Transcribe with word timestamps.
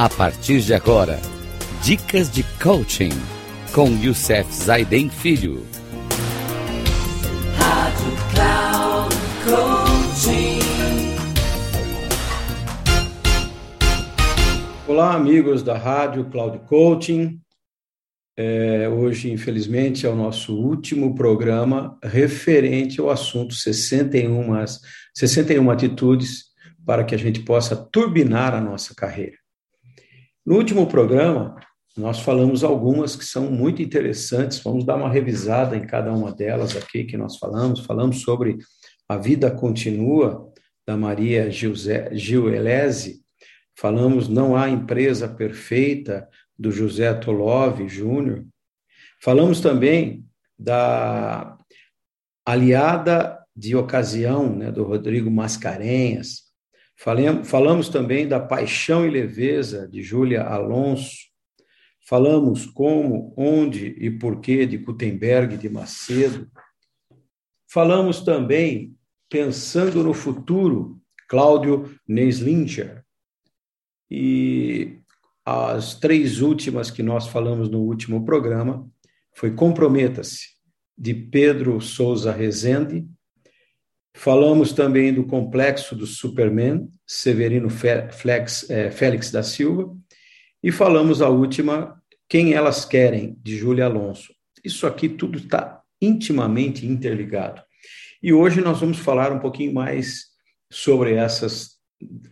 A 0.00 0.08
partir 0.08 0.60
de 0.60 0.72
agora, 0.72 1.18
dicas 1.82 2.30
de 2.30 2.44
coaching 2.62 3.10
com 3.74 3.88
Youssef 4.00 4.48
Zaiden 4.54 5.10
Filho. 5.10 5.66
Rádio 7.56 8.12
Cloud 8.32 9.16
Coaching. 9.44 10.60
Olá, 14.86 15.14
amigos 15.14 15.64
da 15.64 15.76
Rádio 15.76 16.30
Cloud 16.30 16.60
Coaching. 16.68 17.40
É, 18.36 18.88
hoje, 18.88 19.32
infelizmente, 19.32 20.06
é 20.06 20.08
o 20.08 20.14
nosso 20.14 20.54
último 20.56 21.12
programa 21.16 21.98
referente 22.04 23.00
ao 23.00 23.10
assunto 23.10 23.52
61, 23.52 24.64
61 25.12 25.68
atitudes 25.72 26.44
para 26.86 27.02
que 27.02 27.16
a 27.16 27.18
gente 27.18 27.40
possa 27.40 27.74
turbinar 27.74 28.54
a 28.54 28.60
nossa 28.60 28.94
carreira. 28.94 29.36
No 30.48 30.56
último 30.56 30.86
programa, 30.86 31.60
nós 31.94 32.20
falamos 32.20 32.64
algumas 32.64 33.14
que 33.14 33.22
são 33.22 33.50
muito 33.50 33.82
interessantes, 33.82 34.58
vamos 34.60 34.82
dar 34.82 34.96
uma 34.96 35.10
revisada 35.10 35.76
em 35.76 35.86
cada 35.86 36.10
uma 36.10 36.32
delas 36.32 36.74
aqui 36.74 37.04
que 37.04 37.18
nós 37.18 37.36
falamos. 37.36 37.80
Falamos 37.80 38.22
sobre 38.22 38.56
a 39.06 39.18
vida 39.18 39.50
continua 39.50 40.50
da 40.86 40.96
Maria 40.96 41.50
Gilelese, 41.50 43.20
falamos 43.76 44.26
não 44.26 44.56
há 44.56 44.70
empresa 44.70 45.28
perfeita 45.28 46.26
do 46.58 46.70
José 46.70 47.12
Tolov 47.12 47.86
Júnior. 47.86 48.46
Falamos 49.20 49.60
também 49.60 50.24
da 50.58 51.58
aliada 52.46 53.38
de 53.54 53.76
ocasião, 53.76 54.56
né, 54.56 54.72
do 54.72 54.82
Rodrigo 54.82 55.30
Mascarenhas. 55.30 56.47
Falamos 56.98 57.88
também 57.88 58.26
da 58.26 58.40
Paixão 58.40 59.06
e 59.06 59.10
Leveza, 59.10 59.86
de 59.86 60.02
Júlia 60.02 60.42
Alonso. 60.42 61.28
Falamos 62.04 62.66
como, 62.66 63.32
onde 63.36 63.94
e 64.00 64.10
porquê 64.10 64.66
de 64.66 64.78
Gutenberg 64.78 65.56
de 65.56 65.68
Macedo. 65.68 66.50
Falamos 67.70 68.22
também, 68.22 68.96
pensando 69.30 70.02
no 70.02 70.12
futuro, 70.12 71.00
Cláudio 71.28 71.94
Neislinger. 72.06 73.04
E 74.10 74.98
as 75.44 75.94
três 75.94 76.40
últimas 76.40 76.90
que 76.90 77.02
nós 77.02 77.28
falamos 77.28 77.68
no 77.68 77.80
último 77.80 78.24
programa 78.24 78.90
foi 79.36 79.54
Comprometa-se, 79.54 80.48
de 80.96 81.14
Pedro 81.14 81.80
Souza 81.80 82.32
Rezende, 82.32 83.08
Falamos 84.14 84.72
também 84.72 85.12
do 85.12 85.24
complexo 85.24 85.94
do 85.94 86.06
Superman, 86.06 86.88
Severino 87.06 87.68
Flex, 87.70 88.68
é, 88.68 88.90
Félix 88.90 89.30
da 89.30 89.42
Silva, 89.42 89.94
e 90.62 90.72
falamos 90.72 91.22
a 91.22 91.28
última, 91.28 92.02
Quem 92.28 92.52
Elas 92.52 92.84
Querem, 92.84 93.36
de 93.42 93.56
Júlia 93.56 93.84
Alonso. 93.84 94.32
Isso 94.64 94.86
aqui 94.86 95.08
tudo 95.08 95.38
está 95.38 95.80
intimamente 96.00 96.86
interligado. 96.86 97.62
E 98.22 98.32
hoje 98.32 98.60
nós 98.60 98.80
vamos 98.80 98.98
falar 98.98 99.32
um 99.32 99.38
pouquinho 99.38 99.72
mais 99.72 100.26
sobre 100.70 101.14
essas 101.14 101.78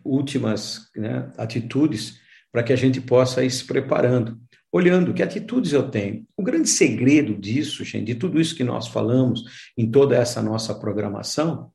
últimas 0.05 0.91
né, 0.97 1.31
atitudes 1.37 2.21
para 2.53 2.63
que 2.63 2.73
a 2.73 2.77
gente 2.77 3.01
possa 3.01 3.45
ir 3.45 3.51
se 3.51 3.65
preparando, 3.65 4.39
olhando 4.73 5.15
que 5.15 5.23
atitudes 5.23 5.73
eu 5.73 5.89
tenho. 5.89 6.27
Grande 6.47 6.69
segredo 6.69 7.35
disso, 7.35 7.85
gente, 7.85 8.05
de 8.05 8.15
tudo 8.15 8.41
isso 8.41 8.55
que 8.55 8.63
nós 8.63 8.87
falamos 8.87 9.43
em 9.77 9.91
toda 9.91 10.17
essa 10.17 10.41
nossa 10.41 10.73
programação, 10.73 11.73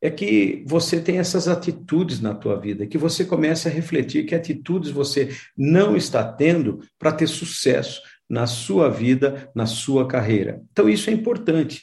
é 0.00 0.08
que 0.08 0.64
você 0.66 0.98
tem 0.98 1.18
essas 1.18 1.46
atitudes 1.46 2.22
na 2.22 2.34
tua 2.34 2.58
vida, 2.58 2.86
que 2.86 2.96
você 2.96 3.22
comece 3.22 3.68
a 3.68 3.70
refletir 3.70 4.24
que 4.24 4.34
atitudes 4.34 4.90
você 4.90 5.28
não 5.54 5.94
está 5.94 6.24
tendo 6.24 6.80
para 6.98 7.12
ter 7.12 7.26
sucesso 7.26 8.00
na 8.26 8.46
sua 8.46 8.88
vida, 8.88 9.50
na 9.54 9.66
sua 9.66 10.08
carreira. 10.08 10.62
Então 10.72 10.88
isso 10.88 11.10
é 11.10 11.12
importante. 11.12 11.82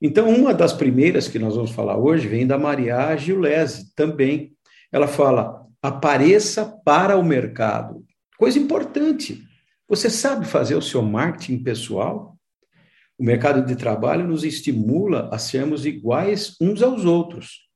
Então 0.00 0.30
uma 0.30 0.54
das 0.54 0.72
primeiras 0.72 1.28
que 1.28 1.38
nós 1.38 1.54
vamos 1.54 1.72
falar 1.72 1.98
hoje 1.98 2.26
vem 2.26 2.46
da 2.46 2.56
Maria 2.56 3.14
Gilese, 3.14 3.94
também. 3.94 4.54
Ela 4.90 5.06
fala: 5.06 5.66
"Apareça 5.82 6.64
para 6.82 7.18
o 7.18 7.22
mercado". 7.22 8.06
Coisa 8.38 8.58
importante. 8.58 9.47
Você 9.88 10.10
sabe 10.10 10.46
fazer 10.46 10.74
o 10.74 10.82
seu 10.82 11.00
marketing 11.00 11.62
pessoal? 11.62 12.36
O 13.18 13.24
mercado 13.24 13.64
de 13.64 13.74
trabalho 13.74 14.28
nos 14.28 14.44
estimula 14.44 15.30
a 15.32 15.38
sermos 15.38 15.86
iguais 15.86 16.54
uns 16.60 16.82
aos 16.82 17.06
outros. 17.06 17.66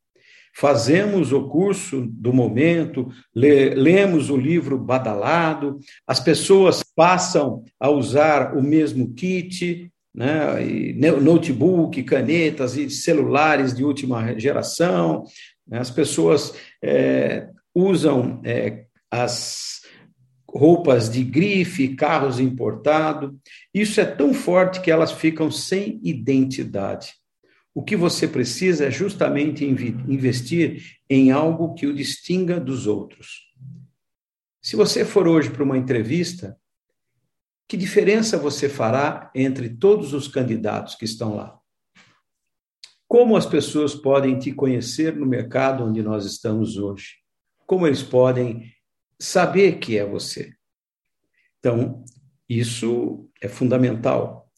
Fazemos 0.55 1.33
o 1.33 1.49
curso 1.49 2.06
do 2.06 2.31
momento, 2.31 3.09
lemos 3.34 4.28
o 4.28 4.37
livro 4.37 4.77
badalado, 4.77 5.78
as 6.06 6.21
pessoas 6.21 6.83
passam 6.83 7.65
a 7.81 7.89
usar 7.89 8.55
o 8.55 8.62
mesmo 8.62 9.15
kit, 9.15 9.91
né, 10.15 10.61
notebook, 11.19 12.03
canetas 12.03 12.77
e 12.77 12.91
celulares 12.91 13.75
de 13.75 13.83
última 13.83 14.39
geração, 14.39 15.25
né, 15.67 15.79
as 15.79 15.91
pessoas 15.91 16.55
é, 16.84 17.49
usam 17.75 18.43
é, 18.44 18.84
as 19.11 19.81
roupas 20.55 21.11
de 21.11 21.25
grife, 21.25 21.95
carros 21.97 22.39
importados. 22.39 23.33
Isso 23.73 24.01
é 24.01 24.05
tão 24.05 24.35
forte 24.35 24.81
que 24.81 24.91
elas 24.91 25.11
ficam 25.11 25.51
sem 25.51 25.99
identidade. 26.03 27.15
O 27.75 27.83
que 27.83 27.97
você 27.97 28.29
precisa 28.29 28.87
é 28.87 28.91
justamente 28.91 29.65
investir 29.65 30.99
em 31.09 31.31
algo 31.31 31.73
que 31.75 31.87
o 31.87 31.95
distinga 31.95 32.61
dos 32.61 32.87
outros. 32.87 33.51
Se 34.61 34.77
você 34.77 35.05
for 35.05 35.27
hoje 35.27 35.51
para 35.51 35.65
uma 35.65 35.79
entrevista, 35.79 36.57
que 37.67 37.77
diferença 37.77 38.37
você 38.37 38.69
fará 38.69 39.31
entre 39.35 39.71
todos 39.71 40.12
os 40.12 40.29
candidatos 40.29 40.95
que 40.95 41.07
estão 41.07 41.35
lá? 41.35 41.59
Como 43.09 43.37
as 43.37 43.47
pessoas 43.47 43.95
podem 43.95 44.39
te 44.39 44.53
conhecer 44.53 45.17
no 45.17 45.25
mercado 45.25 45.85
onde 45.85 46.03
nós 46.03 46.27
estamos 46.27 46.77
hoje? 46.77 47.17
Como 47.67 47.87
eles 47.87 48.03
podem 48.03 48.71
saber 49.22 49.78
que 49.78 49.97
é 49.97 50.05
você. 50.05 50.53
Então, 51.59 52.05
isso 52.49 53.31
é 53.41 53.49
fundamental. 53.49 54.50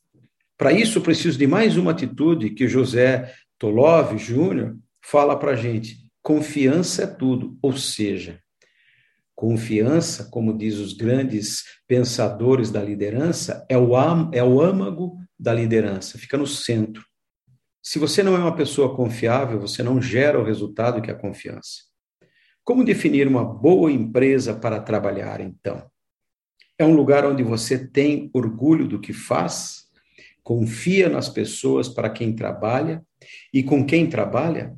Para 0.56 0.72
isso, 0.72 1.02
preciso 1.02 1.38
de 1.38 1.46
mais 1.46 1.76
uma 1.76 1.90
atitude 1.90 2.50
que 2.50 2.66
José 2.66 3.34
Tolov 3.58 4.16
Júnior 4.16 4.78
fala 5.04 5.38
para 5.38 5.52
a 5.52 5.56
gente. 5.56 6.10
Confiança 6.22 7.02
é 7.02 7.06
tudo, 7.06 7.58
ou 7.60 7.76
seja, 7.76 8.40
confiança, 9.34 10.30
como 10.30 10.56
diz 10.56 10.78
os 10.78 10.94
grandes 10.94 11.64
pensadores 11.86 12.70
da 12.70 12.82
liderança, 12.82 13.66
é 13.68 13.76
o, 13.76 13.94
am, 13.94 14.30
é 14.32 14.42
o 14.42 14.62
âmago 14.62 15.18
da 15.38 15.52
liderança, 15.52 16.16
fica 16.16 16.38
no 16.38 16.46
centro. 16.46 17.04
Se 17.82 17.98
você 17.98 18.22
não 18.22 18.34
é 18.34 18.38
uma 18.38 18.56
pessoa 18.56 18.96
confiável, 18.96 19.60
você 19.60 19.82
não 19.82 20.00
gera 20.00 20.40
o 20.40 20.44
resultado 20.44 21.02
que 21.02 21.10
é 21.10 21.12
a 21.12 21.18
confiança. 21.18 21.93
Como 22.64 22.82
definir 22.82 23.28
uma 23.28 23.44
boa 23.44 23.92
empresa 23.92 24.54
para 24.54 24.80
trabalhar, 24.80 25.40
então? 25.40 25.84
É 26.78 26.84
um 26.84 26.94
lugar 26.94 27.26
onde 27.26 27.42
você 27.42 27.86
tem 27.86 28.30
orgulho 28.32 28.88
do 28.88 28.98
que 28.98 29.12
faz, 29.12 29.84
confia 30.42 31.10
nas 31.10 31.28
pessoas 31.28 31.88
para 31.90 32.08
quem 32.08 32.34
trabalha 32.34 33.04
e 33.52 33.62
com 33.62 33.84
quem 33.84 34.08
trabalha. 34.08 34.74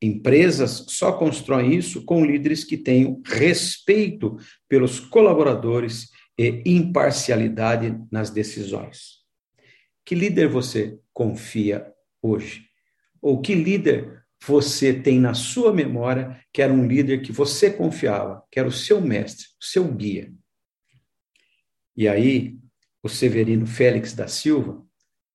Empresas 0.00 0.86
só 0.88 1.12
constroem 1.12 1.74
isso 1.74 2.04
com 2.04 2.24
líderes 2.24 2.64
que 2.64 2.78
tenham 2.78 3.20
respeito 3.24 4.38
pelos 4.66 4.98
colaboradores 4.98 6.10
e 6.38 6.62
imparcialidade 6.64 7.98
nas 8.10 8.30
decisões. 8.30 9.18
Que 10.04 10.14
líder 10.14 10.48
você 10.48 10.98
confia 11.12 11.92
hoje? 12.22 12.64
Ou 13.20 13.42
que 13.42 13.54
líder 13.54 14.24
você 14.44 14.92
tem 14.92 15.20
na 15.20 15.34
sua 15.34 15.72
memória 15.72 16.40
que 16.52 16.62
era 16.62 16.72
um 16.72 16.86
líder 16.86 17.22
que 17.22 17.32
você 17.32 17.70
confiava, 17.70 18.42
que 18.50 18.58
era 18.58 18.68
o 18.68 18.72
seu 18.72 19.00
mestre, 19.00 19.46
o 19.60 19.64
seu 19.64 19.84
guia. 19.84 20.32
E 21.96 22.06
aí, 22.06 22.56
o 23.02 23.08
Severino 23.08 23.66
Félix 23.66 24.12
da 24.14 24.28
Silva 24.28 24.84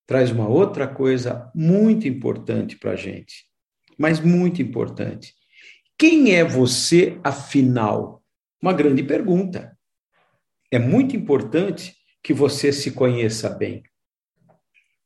traz 0.05 0.31
uma 0.31 0.47
outra 0.47 0.87
coisa 0.87 1.51
muito 1.53 2.07
importante 2.07 2.77
para 2.77 2.91
a 2.91 2.95
gente, 2.95 3.45
mas 3.97 4.19
muito 4.19 4.61
importante. 4.61 5.33
Quem 5.97 6.33
é 6.33 6.43
você, 6.43 7.19
afinal? 7.23 8.23
Uma 8.61 8.73
grande 8.73 9.03
pergunta. 9.03 9.77
É 10.71 10.79
muito 10.79 11.15
importante 11.15 11.95
que 12.21 12.33
você 12.33 12.71
se 12.71 12.91
conheça 12.91 13.49
bem. 13.49 13.83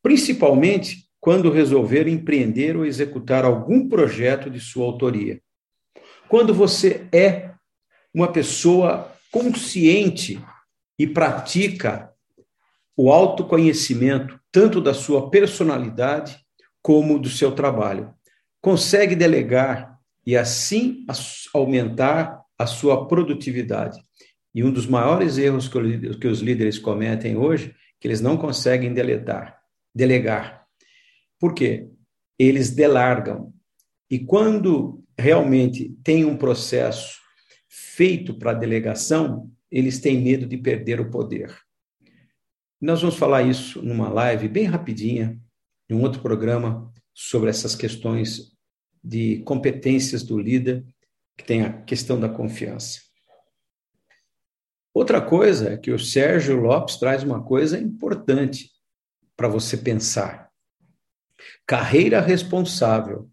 Principalmente 0.01 1.06
quando 1.27 1.51
resolver 1.51 2.07
empreender 2.07 2.77
ou 2.77 2.85
executar 2.85 3.43
algum 3.43 3.89
projeto 3.89 4.49
de 4.49 4.61
sua 4.61 4.85
autoria. 4.85 5.41
Quando 6.29 6.53
você 6.53 7.05
é 7.11 7.51
uma 8.13 8.31
pessoa 8.31 9.11
consciente 9.29 10.41
e 10.97 11.05
pratica 11.05 12.13
o 12.95 13.11
autoconhecimento, 13.11 14.39
tanto 14.49 14.79
da 14.79 14.93
sua 14.93 15.29
personalidade 15.29 16.39
como 16.81 17.19
do 17.19 17.27
seu 17.27 17.51
trabalho. 17.51 18.13
Consegue 18.61 19.13
delegar 19.13 19.99
e 20.25 20.37
assim 20.37 21.05
aumentar 21.53 22.41
a 22.57 22.65
sua 22.65 23.05
produtividade. 23.05 23.99
E 24.55 24.63
um 24.63 24.71
dos 24.71 24.87
maiores 24.87 25.37
erros 25.37 25.67
que, 25.67 26.27
os 26.29 26.39
líderes 26.39 26.79
cometem 26.79 27.35
hoje, 27.35 27.75
que 27.99 28.07
eles 28.07 28.21
não 28.21 28.37
conseguem 28.37 28.93
deletar, 28.93 29.59
delegar. 29.93 30.66
Por 31.39 31.53
quê? 31.53 31.89
Eles 32.37 32.71
delargam. 32.71 33.53
E 34.09 34.19
quando 34.19 35.03
realmente 35.17 35.95
tem 36.03 36.25
um 36.25 36.37
processo 36.37 37.19
feito 37.67 38.37
para 38.37 38.53
delegação, 38.53 39.51
eles 39.69 39.99
têm 39.99 40.21
medo 40.21 40.45
de 40.45 40.57
perder 40.57 40.99
o 41.01 41.09
poder. 41.09 41.55
Nós 42.79 43.01
vamos 43.01 43.17
falar 43.17 43.41
isso 43.41 43.81
numa 43.81 44.09
live 44.09 44.47
bem 44.47 44.65
rapidinha, 44.65 45.39
em 45.89 45.95
um 45.95 46.03
outro 46.03 46.21
programa, 46.21 46.91
sobre 47.13 47.49
essas 47.49 47.75
questões 47.75 48.55
de 49.03 49.39
competências 49.39 50.23
do 50.23 50.39
líder, 50.39 50.85
que 51.35 51.43
tem 51.43 51.63
a 51.63 51.81
questão 51.81 52.19
da 52.19 52.29
confiança. 52.29 53.01
Outra 54.93 55.21
coisa 55.21 55.73
é 55.73 55.77
que 55.77 55.91
o 55.91 55.99
Sérgio 55.99 56.59
Lopes 56.59 56.97
traz 56.97 57.23
uma 57.23 57.43
coisa 57.43 57.79
importante 57.79 58.71
para 59.35 59.47
você 59.47 59.77
pensar. 59.77 60.46
Carreira 61.65 62.21
responsável. 62.21 63.29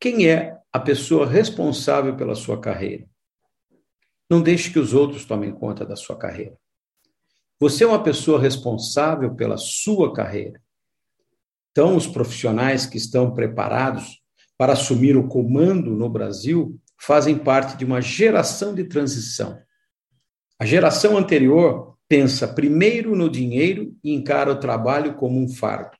Quem 0.00 0.28
é 0.28 0.56
a 0.72 0.78
pessoa 0.78 1.26
responsável 1.26 2.16
pela 2.16 2.34
sua 2.34 2.60
carreira? 2.60 3.06
Não 4.30 4.42
deixe 4.42 4.70
que 4.70 4.78
os 4.78 4.92
outros 4.92 5.24
tomem 5.24 5.52
conta 5.52 5.84
da 5.84 5.96
sua 5.96 6.16
carreira. 6.16 6.56
Você 7.58 7.82
é 7.82 7.86
uma 7.86 8.02
pessoa 8.02 8.40
responsável 8.40 9.34
pela 9.34 9.56
sua 9.56 10.12
carreira. 10.12 10.62
Então, 11.72 11.96
os 11.96 12.06
profissionais 12.06 12.86
que 12.86 12.96
estão 12.96 13.34
preparados 13.34 14.22
para 14.56 14.74
assumir 14.74 15.16
o 15.16 15.28
comando 15.28 15.96
no 15.96 16.08
Brasil 16.08 16.78
fazem 17.00 17.36
parte 17.36 17.76
de 17.76 17.84
uma 17.84 18.00
geração 18.00 18.74
de 18.74 18.84
transição. 18.84 19.60
A 20.58 20.64
geração 20.64 21.16
anterior 21.16 21.96
pensa 22.08 22.48
primeiro 22.48 23.14
no 23.14 23.28
dinheiro 23.28 23.94
e 24.02 24.14
encara 24.14 24.50
o 24.50 24.58
trabalho 24.58 25.14
como 25.14 25.40
um 25.40 25.48
fardo. 25.48 25.97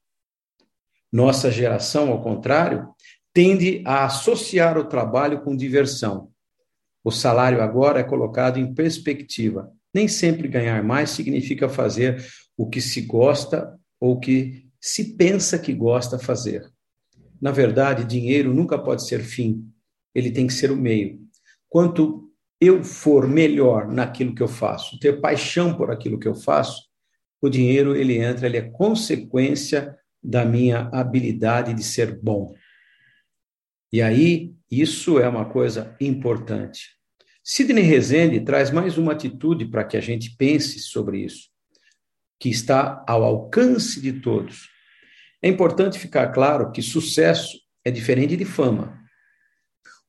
Nossa 1.12 1.50
geração, 1.50 2.10
ao 2.10 2.22
contrário, 2.22 2.88
tende 3.32 3.82
a 3.87 4.05
associar 4.05 4.76
o 4.76 4.84
trabalho 4.84 5.43
com 5.43 5.56
diversão. 5.56 6.31
O 7.02 7.10
salário 7.10 7.62
agora 7.62 8.00
é 8.00 8.05
colocado 8.05 8.58
em 8.58 8.75
perspectiva. 8.75 9.72
Nem 9.94 10.06
sempre 10.06 10.49
ganhar 10.49 10.82
mais 10.82 11.10
significa 11.10 11.69
fazer 11.69 12.25
o 12.56 12.69
que 12.69 12.81
se 12.81 13.00
gosta 13.02 13.78
ou 14.00 14.19
que 14.20 14.69
se 14.81 15.16
pensa 15.16 15.58
que 15.58 15.72
gosta 15.72 16.19
fazer. 16.19 16.70
Na 17.40 17.50
verdade, 17.50 18.05
dinheiro 18.05 18.52
nunca 18.52 18.78
pode 18.78 19.06
ser 19.06 19.20
fim, 19.20 19.64
ele 20.14 20.31
tem 20.31 20.46
que 20.46 20.52
ser 20.52 20.70
o 20.70 20.76
meio. 20.76 21.20
Quanto 21.69 22.31
eu 22.60 22.82
for 22.82 23.28
melhor 23.28 23.87
naquilo 23.87 24.34
que 24.34 24.43
eu 24.43 24.49
faço, 24.49 24.99
ter 24.99 25.20
paixão 25.20 25.76
por 25.76 25.90
aquilo 25.90 26.19
que 26.19 26.26
eu 26.26 26.34
faço, 26.34 26.88
o 27.40 27.49
dinheiro 27.49 27.94
ele 27.94 28.19
entra, 28.19 28.46
ele 28.46 28.56
é 28.56 28.62
consequência 28.62 29.96
da 30.23 30.44
minha 30.44 30.88
habilidade 30.93 31.73
de 31.75 31.82
ser 31.82 32.19
bom. 32.20 32.55
E 33.93 34.03
aí, 34.03 34.55
isso 34.70 35.19
é 35.19 35.29
uma 35.29 35.47
coisa 35.47 35.97
importante. 36.00 36.99
Sidney 37.43 37.82
Rezende 37.82 38.41
traz 38.41 38.70
mais 38.70 38.99
uma 38.99 39.12
atitude 39.12 39.65
para 39.65 39.85
que 39.85 39.97
a 39.97 40.00
gente 40.00 40.37
pense 40.37 40.81
sobre 40.81 41.25
isso, 41.25 41.49
que 42.38 42.50
está 42.50 43.03
ao 43.09 43.25
alcance 43.25 44.00
de 44.00 44.20
todos. 44.20 44.69
É 45.41 45.49
importante 45.49 45.99
ficar 45.99 46.29
claro 46.29 46.70
que 46.70 46.82
sucesso 46.82 47.59
é 47.85 47.91
diferente 47.91 48.37
de 48.37 48.44
fama. 48.44 48.99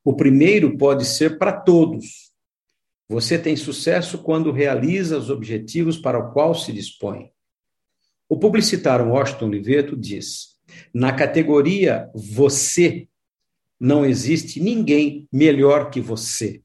O 0.04 0.16
primeiro 0.16 0.78
pode 0.78 1.06
ser 1.06 1.38
para 1.38 1.54
todos. 1.54 2.30
Você 3.08 3.40
tem 3.40 3.56
sucesso 3.56 4.18
quando 4.22 4.52
realiza 4.52 5.18
os 5.18 5.30
objetivos 5.30 5.98
para 5.98 6.20
o 6.20 6.32
qual 6.32 6.54
se 6.54 6.74
dispõe. 6.74 7.32
O 8.30 8.38
publicitário 8.38 9.08
Washington 9.08 9.48
Oliveto 9.48 9.98
diz: 9.98 10.50
na 10.94 11.12
categoria 11.12 12.08
você, 12.14 13.08
não 13.80 14.06
existe 14.06 14.60
ninguém 14.60 15.28
melhor 15.34 15.90
que 15.90 16.00
você. 16.00 16.62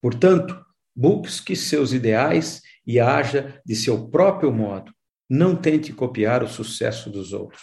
Portanto, 0.00 0.64
busque 0.94 1.56
seus 1.56 1.92
ideais 1.92 2.62
e 2.86 3.00
haja 3.00 3.60
de 3.66 3.74
seu 3.74 4.08
próprio 4.08 4.52
modo. 4.52 4.94
Não 5.28 5.56
tente 5.56 5.92
copiar 5.92 6.44
o 6.44 6.48
sucesso 6.48 7.10
dos 7.10 7.32
outros. 7.32 7.62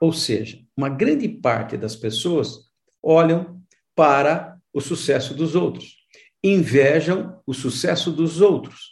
Ou 0.00 0.12
seja, 0.12 0.58
uma 0.76 0.88
grande 0.88 1.28
parte 1.28 1.76
das 1.76 1.94
pessoas 1.94 2.70
olham 3.00 3.62
para 3.94 4.58
o 4.72 4.80
sucesso 4.80 5.34
dos 5.34 5.54
outros, 5.54 5.96
invejam 6.42 7.40
o 7.46 7.52
sucesso 7.54 8.10
dos 8.10 8.40
outros 8.40 8.91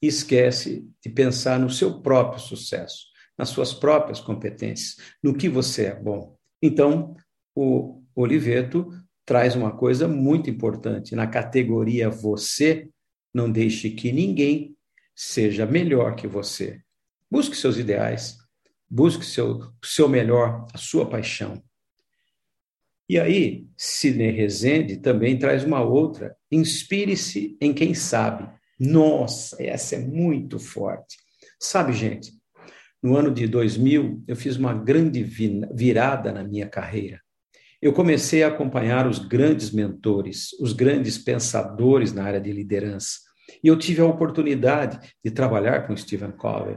e 0.00 0.06
esquece 0.06 0.88
de 1.02 1.10
pensar 1.10 1.58
no 1.58 1.70
seu 1.70 2.00
próprio 2.00 2.40
sucesso, 2.40 3.06
nas 3.36 3.48
suas 3.48 3.72
próprias 3.72 4.20
competências, 4.20 4.96
no 5.22 5.34
que 5.34 5.48
você 5.48 5.86
é 5.86 5.94
bom. 5.94 6.36
Então, 6.62 7.16
o 7.54 8.02
Oliveto 8.14 8.90
traz 9.24 9.54
uma 9.54 9.76
coisa 9.76 10.08
muito 10.08 10.48
importante 10.48 11.14
na 11.14 11.26
categoria 11.26 12.08
você, 12.10 12.88
não 13.34 13.50
deixe 13.50 13.90
que 13.90 14.10
ninguém 14.10 14.76
seja 15.14 15.66
melhor 15.66 16.14
que 16.14 16.26
você. 16.26 16.80
Busque 17.30 17.56
seus 17.56 17.76
ideais, 17.76 18.38
Busque 18.90 19.24
seu, 19.24 19.70
seu 19.84 20.08
melhor, 20.08 20.66
a 20.72 20.78
sua 20.78 21.08
paixão. 21.08 21.62
E 23.06 23.18
aí, 23.18 23.66
Sidney 23.76 24.30
Rezende 24.30 24.96
também 24.96 25.38
traz 25.38 25.62
uma 25.62 25.82
outra. 25.82 26.36
Inspire-se 26.50 27.56
em 27.60 27.74
quem 27.74 27.92
sabe. 27.92 28.48
Nossa, 28.78 29.62
essa 29.62 29.96
é 29.96 29.98
muito 29.98 30.58
forte. 30.58 31.16
Sabe, 31.60 31.92
gente, 31.92 32.32
no 33.02 33.16
ano 33.16 33.30
de 33.30 33.46
2000, 33.46 34.22
eu 34.26 34.36
fiz 34.36 34.56
uma 34.56 34.74
grande 34.74 35.22
virada 35.22 36.32
na 36.32 36.44
minha 36.44 36.68
carreira. 36.68 37.20
Eu 37.80 37.92
comecei 37.92 38.42
a 38.42 38.48
acompanhar 38.48 39.06
os 39.06 39.20
grandes 39.20 39.70
mentores, 39.70 40.52
os 40.60 40.72
grandes 40.72 41.16
pensadores 41.16 42.12
na 42.12 42.24
área 42.24 42.40
de 42.40 42.52
liderança. 42.52 43.18
E 43.62 43.68
eu 43.68 43.78
tive 43.78 44.00
a 44.00 44.06
oportunidade 44.06 44.98
de 45.24 45.30
trabalhar 45.30 45.86
com 45.86 45.96
Stephen 45.96 46.32
Covey, 46.32 46.76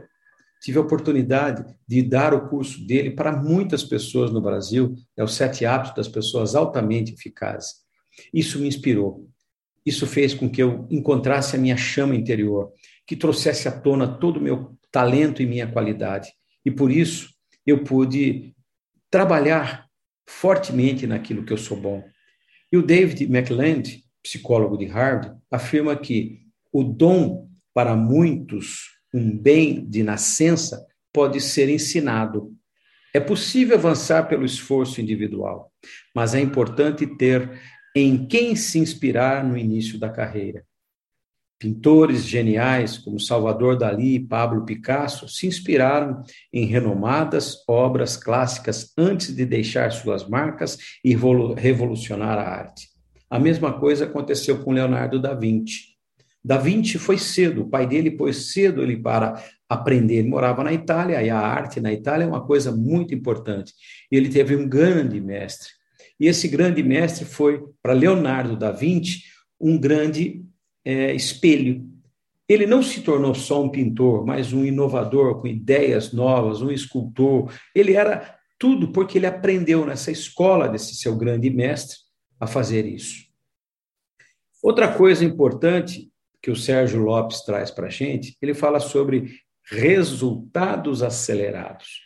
tive 0.61 0.77
a 0.77 0.81
oportunidade 0.81 1.65
de 1.87 2.03
dar 2.03 2.35
o 2.35 2.47
curso 2.47 2.85
dele 2.85 3.11
para 3.11 3.35
muitas 3.35 3.83
pessoas 3.83 4.31
no 4.31 4.39
Brasil, 4.41 4.93
é 5.17 5.23
o 5.23 5.27
Sete 5.27 5.65
Hábitos 5.65 5.95
das 5.95 6.07
Pessoas 6.07 6.53
Altamente 6.53 7.13
Eficazes. 7.13 7.81
Isso 8.31 8.59
me 8.59 8.67
inspirou. 8.67 9.27
Isso 9.85 10.05
fez 10.05 10.33
com 10.33 10.49
que 10.49 10.61
eu 10.61 10.87
encontrasse 10.89 11.55
a 11.55 11.59
minha 11.59 11.77
chama 11.77 12.15
interior, 12.15 12.71
que 13.05 13.15
trouxesse 13.15 13.67
à 13.67 13.71
tona 13.71 14.07
todo 14.07 14.37
o 14.37 14.41
meu 14.41 14.77
talento 14.91 15.41
e 15.41 15.45
minha 15.45 15.67
qualidade. 15.67 16.31
E 16.63 16.69
por 16.69 16.91
isso 16.91 17.29
eu 17.65 17.83
pude 17.83 18.53
trabalhar 19.09 19.87
fortemente 20.25 21.05
naquilo 21.07 21.43
que 21.43 21.51
eu 21.51 21.57
sou 21.57 21.77
bom. 21.77 22.03
E 22.71 22.77
o 22.77 22.83
David 22.83 23.23
McLand, 23.23 23.83
psicólogo 24.23 24.77
de 24.77 24.85
Harvard, 24.85 25.35
afirma 25.49 25.95
que 25.95 26.39
o 26.71 26.83
dom 26.83 27.49
para 27.73 27.95
muitos 27.95 28.91
um 29.13 29.37
bem 29.37 29.85
de 29.85 30.03
nascença 30.03 30.85
pode 31.11 31.41
ser 31.41 31.69
ensinado. 31.69 32.53
É 33.13 33.19
possível 33.19 33.77
avançar 33.77 34.23
pelo 34.29 34.45
esforço 34.45 35.01
individual, 35.01 35.71
mas 36.15 36.33
é 36.33 36.39
importante 36.39 37.05
ter 37.05 37.59
em 37.95 38.25
quem 38.25 38.55
se 38.55 38.79
inspirar 38.79 39.43
no 39.43 39.57
início 39.57 39.99
da 39.99 40.09
carreira. 40.09 40.65
Pintores 41.59 42.23
geniais 42.25 42.97
como 42.97 43.19
Salvador 43.19 43.77
Dalí 43.77 44.15
e 44.15 44.19
Pablo 44.19 44.65
Picasso 44.65 45.27
se 45.29 45.45
inspiraram 45.45 46.23
em 46.51 46.65
renomadas 46.65 47.63
obras 47.67 48.17
clássicas 48.17 48.91
antes 48.97 49.35
de 49.35 49.45
deixar 49.45 49.91
suas 49.91 50.27
marcas 50.27 50.77
e 51.05 51.15
revolucionar 51.55 52.39
a 52.39 52.49
arte. 52.49 52.89
A 53.29 53.39
mesma 53.39 53.79
coisa 53.79 54.05
aconteceu 54.05 54.63
com 54.63 54.71
Leonardo 54.71 55.21
da 55.21 55.35
Vinci. 55.35 55.91
Da 56.43 56.57
Vinci 56.57 56.97
foi 56.97 57.19
cedo, 57.19 57.61
o 57.61 57.69
pai 57.69 57.85
dele 57.85 58.09
pôs 58.09 58.51
cedo 58.51 58.81
ele 58.81 58.97
para 58.97 59.43
aprender. 59.69 60.15
Ele 60.15 60.29
morava 60.29 60.63
na 60.63 60.73
Itália, 60.73 61.21
e 61.21 61.29
a 61.29 61.37
arte 61.37 61.79
na 61.79 61.93
Itália 61.93 62.25
é 62.25 62.27
uma 62.27 62.43
coisa 62.43 62.71
muito 62.71 63.13
importante. 63.13 63.73
Ele 64.11 64.29
teve 64.29 64.55
um 64.55 64.67
grande 64.67 65.21
mestre. 65.21 65.69
E 66.21 66.27
esse 66.27 66.47
grande 66.47 66.83
mestre 66.83 67.25
foi, 67.25 67.65
para 67.81 67.93
Leonardo 67.93 68.55
da 68.55 68.71
Vinci, 68.71 69.23
um 69.59 69.75
grande 69.75 70.45
é, 70.85 71.15
espelho. 71.15 71.89
Ele 72.47 72.67
não 72.67 72.83
se 72.83 73.01
tornou 73.01 73.33
só 73.33 73.63
um 73.63 73.69
pintor, 73.69 74.23
mas 74.23 74.53
um 74.53 74.63
inovador 74.63 75.41
com 75.41 75.47
ideias 75.47 76.13
novas, 76.13 76.61
um 76.61 76.69
escultor. 76.69 77.51
Ele 77.73 77.93
era 77.93 78.37
tudo 78.59 78.91
porque 78.91 79.17
ele 79.17 79.25
aprendeu 79.25 79.83
nessa 79.83 80.11
escola 80.11 80.69
desse 80.69 80.93
seu 80.93 81.17
grande 81.17 81.49
mestre 81.49 81.97
a 82.39 82.45
fazer 82.45 82.85
isso. 82.85 83.25
Outra 84.61 84.93
coisa 84.93 85.25
importante 85.25 86.11
que 86.39 86.51
o 86.51 86.55
Sérgio 86.55 87.01
Lopes 87.01 87.41
traz 87.41 87.71
para 87.71 87.87
a 87.87 87.91
gente, 87.91 88.37
ele 88.39 88.53
fala 88.53 88.79
sobre 88.79 89.39
resultados 89.63 91.01
acelerados. 91.01 92.01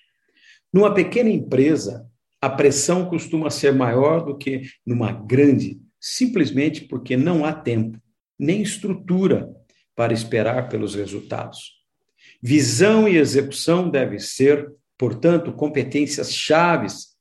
Numa 0.71 0.93
pequena 0.93 1.29
empresa, 1.29 2.09
a 2.41 2.49
pressão 2.49 3.05
costuma 3.05 3.49
ser 3.49 3.73
maior 3.73 4.23
do 4.23 4.37
que 4.37 4.63
numa 4.85 5.11
grande, 5.11 5.79
simplesmente 5.99 6.81
porque 6.85 7.17
não 7.17 7.43
há 7.43 7.53
tempo, 7.53 7.99
nem 8.37 8.61
estrutura 8.61 9.49
para 9.95 10.13
esperar 10.13 10.69
pelos 10.69 10.93
resultados. 10.93 11.75
Visão 12.41 13.07
e 13.07 13.17
execução 13.17 13.89
devem 13.89 14.19
ser, 14.19 14.71
portanto, 14.97 15.53
competências 15.53 16.33
chaves 16.33 17.15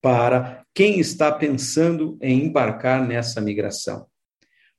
para 0.00 0.64
quem 0.74 0.98
está 0.98 1.30
pensando 1.30 2.16
em 2.20 2.46
embarcar 2.46 3.06
nessa 3.06 3.40
migração. 3.40 4.06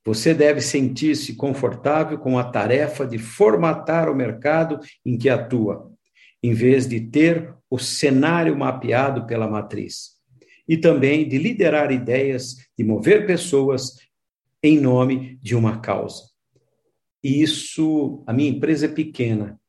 Você 0.04 0.32
deve 0.32 0.60
sentir-se 0.60 1.34
confortável 1.34 2.18
com 2.18 2.38
a 2.38 2.44
tarefa 2.44 3.06
de 3.06 3.18
formatar 3.18 4.08
o 4.08 4.14
mercado 4.14 4.80
em 5.04 5.16
que 5.16 5.28
atua, 5.28 5.92
em 6.42 6.52
vez 6.52 6.86
de 6.86 7.00
ter 7.00 7.54
o 7.68 7.78
cenário 7.78 8.56
mapeado 8.56 9.26
pela 9.26 9.48
matriz. 9.48 10.18
E 10.68 10.76
também 10.76 11.28
de 11.28 11.38
liderar 11.38 11.90
ideias, 11.90 12.56
de 12.78 12.84
mover 12.84 13.26
pessoas 13.26 13.96
em 14.62 14.78
nome 14.78 15.38
de 15.42 15.54
uma 15.54 15.80
causa. 15.80 16.24
E 17.22 17.42
isso, 17.42 18.24
a 18.26 18.32
minha 18.32 18.50
empresa 18.50 18.86
é 18.86 18.88
pequena. 18.88 19.60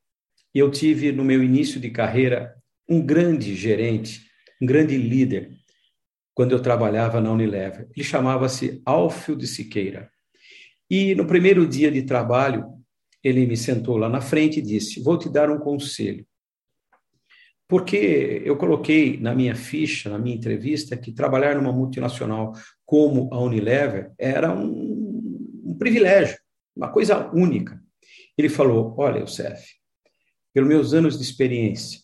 E 0.53 0.59
eu 0.59 0.69
tive 0.69 1.11
no 1.11 1.23
meu 1.23 1.43
início 1.43 1.79
de 1.79 1.89
carreira 1.89 2.55
um 2.87 3.01
grande 3.01 3.55
gerente, 3.55 4.25
um 4.61 4.65
grande 4.65 4.97
líder, 4.97 5.51
quando 6.33 6.51
eu 6.53 6.61
trabalhava 6.61 7.21
na 7.21 7.31
Unilever. 7.31 7.87
Ele 7.95 8.03
chamava-se 8.03 8.81
Alfio 8.85 9.35
de 9.35 9.47
Siqueira. 9.47 10.09
E 10.89 11.15
no 11.15 11.25
primeiro 11.25 11.67
dia 11.67 11.91
de 11.91 12.03
trabalho, 12.03 12.65
ele 13.23 13.45
me 13.45 13.55
sentou 13.55 13.97
lá 13.97 14.09
na 14.09 14.21
frente 14.21 14.59
e 14.59 14.61
disse: 14.61 15.01
Vou 15.01 15.17
te 15.17 15.29
dar 15.29 15.49
um 15.49 15.59
conselho. 15.59 16.25
Porque 17.71 18.41
eu 18.43 18.57
coloquei 18.57 19.17
na 19.17 19.33
minha 19.33 19.55
ficha, 19.55 20.09
na 20.09 20.19
minha 20.19 20.35
entrevista, 20.35 20.97
que 20.97 21.09
trabalhar 21.09 21.55
numa 21.55 21.71
multinacional 21.71 22.51
como 22.85 23.33
a 23.33 23.39
Unilever 23.39 24.11
era 24.19 24.53
um, 24.53 25.61
um 25.63 25.77
privilégio, 25.79 26.37
uma 26.75 26.89
coisa 26.89 27.31
única. 27.33 27.81
Ele 28.37 28.49
falou: 28.49 28.93
Olha, 28.97 29.19
Youssef, 29.19 29.65
pelos 30.53 30.67
meus 30.67 30.93
anos 30.93 31.17
de 31.17 31.23
experiência, 31.23 32.01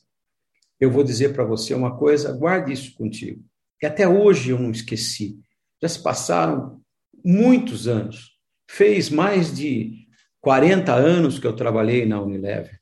eu 0.79 0.89
vou 0.89 1.03
dizer 1.03 1.33
para 1.33 1.43
você 1.43 1.73
uma 1.73 1.97
coisa, 1.97 2.31
guarde 2.31 2.71
isso 2.71 2.93
contigo. 2.95 3.43
E 3.83 3.85
até 3.85 4.07
hoje 4.07 4.51
eu 4.51 4.59
não 4.59 4.71
esqueci. 4.71 5.37
Já 5.83 5.89
se 5.89 6.01
passaram 6.01 6.79
muitos 7.25 7.89
anos. 7.89 8.37
Fez 8.71 9.09
mais 9.09 9.53
de 9.53 10.07
40 10.39 10.93
anos 10.93 11.39
que 11.39 11.45
eu 11.45 11.53
trabalhei 11.53 12.05
na 12.05 12.21
Unilever. 12.21 12.79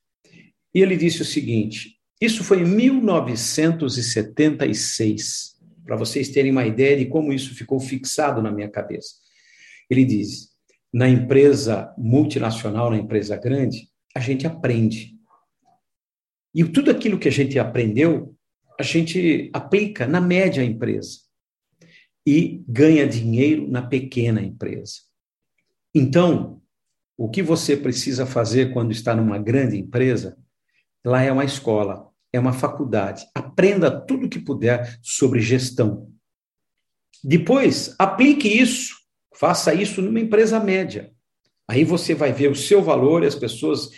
E 0.72 0.84
ele 0.84 0.96
disse 0.96 1.24
o 1.24 1.26
seguinte: 1.26 1.95
isso 2.26 2.44
foi 2.44 2.62
em 2.62 2.66
1976, 2.66 5.56
para 5.86 5.96
vocês 5.96 6.30
terem 6.30 6.52
uma 6.52 6.66
ideia 6.66 6.98
de 6.98 7.06
como 7.06 7.32
isso 7.32 7.56
ficou 7.56 7.80
fixado 7.80 8.42
na 8.42 8.52
minha 8.52 8.70
cabeça. 8.70 9.14
Ele 9.90 10.04
diz: 10.04 10.50
na 10.94 11.08
empresa 11.08 11.94
multinacional, 11.98 12.90
na 12.90 12.98
empresa 12.98 13.38
grande, 13.38 13.88
a 14.16 14.20
gente 14.20 14.48
aprende. 14.48 15.16
E 16.54 16.64
tudo 16.64 16.90
aquilo 16.90 17.20
que 17.20 17.28
a 17.28 17.32
gente 17.32 17.60
aprendeu, 17.60 18.34
a 18.80 18.84
gente 18.84 19.50
aplica 19.54 20.08
na 20.08 20.22
média 20.22 20.64
empresa 20.64 21.20
e 22.26 22.64
ganha 22.68 23.08
dinheiro 23.08 23.70
na 23.70 23.82
pequena 23.82 24.42
empresa. 24.42 24.96
Então, 25.94 26.62
o 27.18 27.30
que 27.30 27.42
você 27.42 27.78
precisa 27.78 28.26
fazer 28.26 28.74
quando 28.74 28.92
está 28.92 29.16
numa 29.16 29.38
grande 29.38 29.78
empresa? 29.78 30.38
Lá 31.06 31.22
é 31.22 31.32
uma 31.32 31.46
escola, 31.46 32.10
é 32.36 32.40
uma 32.40 32.54
faculdade. 32.54 33.26
Aprenda 33.34 33.90
tudo 33.90 34.28
que 34.28 34.40
puder 34.40 35.00
sobre 35.02 35.40
gestão. 35.40 36.12
Depois, 37.24 37.96
aplique 37.98 38.48
isso, 38.48 38.94
faça 39.34 39.74
isso 39.74 40.02
numa 40.02 40.20
empresa 40.20 40.60
média. 40.60 41.12
Aí 41.68 41.84
você 41.84 42.14
vai 42.14 42.34
ver 42.34 42.52
o 42.52 42.56
seu 42.56 42.84
valor 42.84 43.24
e 43.24 43.28
as 43.28 43.36
pessoas 43.36 43.90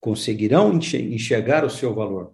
conseguirão 0.00 0.78
enxergar 0.78 1.64
o 1.64 1.70
seu 1.70 1.92
valor. 1.94 2.32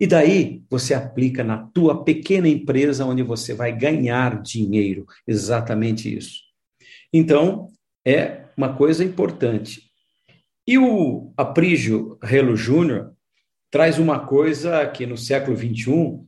E 0.00 0.06
daí 0.06 0.62
você 0.70 0.94
aplica 0.94 1.44
na 1.44 1.58
tua 1.58 2.02
pequena 2.02 2.48
empresa 2.48 3.04
onde 3.04 3.22
você 3.22 3.52
vai 3.52 3.76
ganhar 3.76 4.40
dinheiro, 4.40 5.04
exatamente 5.26 6.16
isso. 6.16 6.40
Então, 7.12 7.68
é 8.06 8.46
uma 8.56 8.74
coisa 8.74 9.04
importante. 9.04 9.82
E 10.66 10.78
o 10.78 11.32
Aprígio 11.36 12.18
Relo 12.22 12.56
Júnior 12.56 13.12
traz 13.70 13.98
uma 13.98 14.20
coisa 14.20 14.86
que 14.86 15.06
no 15.06 15.16
século 15.16 15.56
XXI 15.56 16.20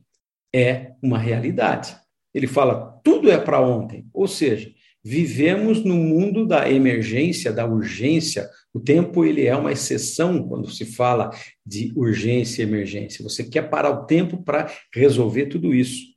é 0.53 0.91
uma 1.01 1.17
realidade. 1.17 1.95
Ele 2.33 2.47
fala, 2.47 2.99
tudo 3.03 3.31
é 3.31 3.37
para 3.37 3.61
ontem. 3.61 4.05
Ou 4.13 4.27
seja, 4.27 4.71
vivemos 5.03 5.83
no 5.83 5.95
mundo 5.95 6.45
da 6.45 6.69
emergência, 6.69 7.51
da 7.51 7.65
urgência. 7.65 8.49
O 8.73 8.79
tempo 8.79 9.25
ele 9.25 9.45
é 9.45 9.55
uma 9.55 9.71
exceção 9.71 10.47
quando 10.47 10.69
se 10.69 10.85
fala 10.85 11.29
de 11.65 11.91
urgência 11.95 12.61
e 12.61 12.65
emergência. 12.65 13.23
Você 13.23 13.43
quer 13.43 13.69
parar 13.69 13.89
o 13.89 14.05
tempo 14.05 14.43
para 14.43 14.71
resolver 14.93 15.47
tudo 15.47 15.73
isso. 15.73 16.11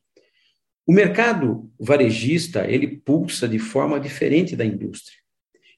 O 0.87 0.93
mercado 0.93 1.71
varejista, 1.81 2.67
ele 2.71 2.99
pulsa 2.99 3.49
de 3.49 3.59
forma 3.59 3.99
diferente 3.99 4.55
da 4.55 4.65
indústria. 4.65 5.17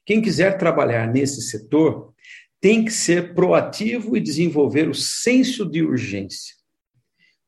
Quem 0.05 0.21
quiser 0.21 0.57
trabalhar 0.57 1.07
nesse 1.11 1.41
setor 1.41 2.13
tem 2.59 2.83
que 2.83 2.91
ser 2.91 3.33
proativo 3.33 4.17
e 4.17 4.21
desenvolver 4.21 4.89
o 4.89 4.93
senso 4.93 5.65
de 5.65 5.83
urgência. 5.83 6.55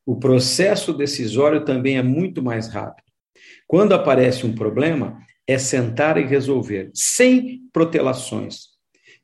O 0.06 0.18
processo 0.18 0.94
decisório 0.94 1.64
também 1.66 1.98
é 1.98 2.04
muito 2.04 2.42
mais 2.42 2.68
rápido. 2.68 3.08
Quando 3.68 3.94
aparece 3.94 4.46
um 4.46 4.54
problema, 4.54 5.20
é 5.48 5.58
sentar 5.58 6.18
e 6.18 6.26
resolver, 6.26 6.92
sem 6.94 7.62
protelações. 7.72 8.70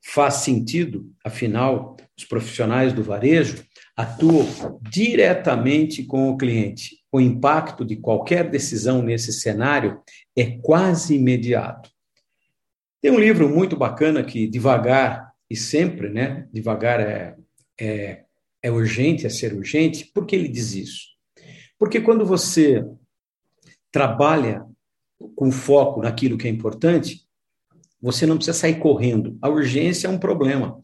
Faz 0.02 0.34
sentido, 0.34 1.10
afinal, 1.24 1.96
os 2.16 2.24
profissionais 2.24 2.92
do 2.92 3.02
varejo 3.02 3.64
atuam 3.96 4.46
diretamente 4.82 6.04
com 6.04 6.30
o 6.30 6.36
cliente. 6.36 6.98
O 7.10 7.20
impacto 7.20 7.84
de 7.84 7.96
qualquer 7.96 8.48
decisão 8.48 9.02
nesse 9.02 9.32
cenário 9.32 10.00
é 10.36 10.58
quase 10.58 11.14
imediato. 11.14 11.90
Tem 13.00 13.10
um 13.10 13.18
livro 13.18 13.48
muito 13.48 13.76
bacana 13.76 14.22
que 14.22 14.46
devagar 14.46 15.25
e 15.50 15.56
sempre, 15.56 16.08
né? 16.08 16.48
Devagar 16.52 17.00
é, 17.00 17.36
é, 17.80 18.24
é 18.62 18.70
urgente, 18.70 19.26
é 19.26 19.28
ser 19.28 19.52
urgente. 19.52 20.10
Por 20.12 20.26
que 20.26 20.34
ele 20.34 20.48
diz 20.48 20.74
isso? 20.74 21.06
Porque 21.78 22.00
quando 22.00 22.24
você 22.24 22.84
trabalha 23.90 24.64
com 25.34 25.50
foco 25.50 26.02
naquilo 26.02 26.36
que 26.36 26.46
é 26.46 26.50
importante, 26.50 27.26
você 28.00 28.26
não 28.26 28.36
precisa 28.36 28.56
sair 28.56 28.78
correndo. 28.78 29.38
A 29.40 29.48
urgência 29.48 30.06
é 30.06 30.10
um 30.10 30.18
problema. 30.18 30.82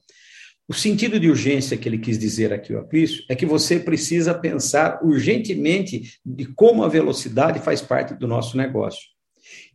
O 0.68 0.74
sentido 0.74 1.18
de 1.20 1.28
urgência 1.28 1.76
que 1.76 1.88
ele 1.88 1.98
quis 1.98 2.18
dizer 2.18 2.52
aqui, 2.52 2.72
o 2.72 2.78
Aprício, 2.78 3.24
é 3.28 3.34
que 3.34 3.44
você 3.44 3.78
precisa 3.78 4.32
pensar 4.32 5.00
urgentemente 5.04 6.18
de 6.24 6.46
como 6.46 6.82
a 6.82 6.88
velocidade 6.88 7.58
faz 7.60 7.82
parte 7.82 8.14
do 8.14 8.26
nosso 8.26 8.56
negócio. 8.56 9.11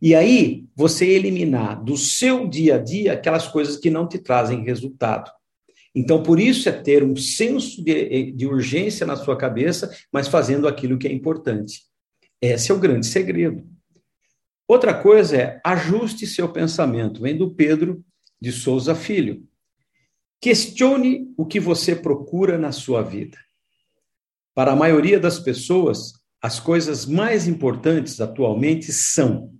E 0.00 0.14
aí, 0.14 0.64
você 0.76 1.06
eliminar 1.06 1.82
do 1.82 1.96
seu 1.96 2.48
dia 2.48 2.76
a 2.76 2.78
dia 2.78 3.12
aquelas 3.12 3.48
coisas 3.48 3.76
que 3.76 3.90
não 3.90 4.06
te 4.06 4.18
trazem 4.18 4.64
resultado. 4.64 5.30
Então, 5.94 6.22
por 6.22 6.38
isso 6.38 6.68
é 6.68 6.72
ter 6.72 7.02
um 7.02 7.16
senso 7.16 7.82
de, 7.82 8.30
de 8.32 8.46
urgência 8.46 9.06
na 9.06 9.16
sua 9.16 9.36
cabeça, 9.36 9.90
mas 10.12 10.28
fazendo 10.28 10.68
aquilo 10.68 10.98
que 10.98 11.08
é 11.08 11.12
importante. 11.12 11.82
Esse 12.40 12.70
é 12.70 12.74
o 12.74 12.78
grande 12.78 13.06
segredo. 13.06 13.66
Outra 14.68 14.94
coisa 14.94 15.36
é 15.36 15.60
ajuste 15.64 16.26
seu 16.26 16.48
pensamento. 16.48 17.22
Vem 17.22 17.36
do 17.36 17.54
Pedro 17.54 18.04
de 18.40 18.52
Souza 18.52 18.94
Filho. 18.94 19.42
Questione 20.40 21.32
o 21.36 21.44
que 21.44 21.58
você 21.58 21.96
procura 21.96 22.56
na 22.56 22.70
sua 22.70 23.02
vida. 23.02 23.36
Para 24.54 24.72
a 24.72 24.76
maioria 24.76 25.18
das 25.18 25.38
pessoas, 25.38 26.12
as 26.40 26.60
coisas 26.60 27.06
mais 27.06 27.48
importantes 27.48 28.20
atualmente 28.20 28.92
são 28.92 29.52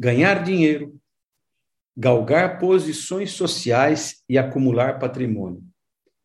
ganhar 0.00 0.42
dinheiro, 0.42 0.98
galgar 1.94 2.58
posições 2.58 3.32
sociais 3.32 4.22
e 4.26 4.38
acumular 4.38 4.98
patrimônio. 4.98 5.62